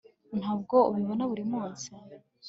[0.39, 1.87] ntabwo ubibona buri munsi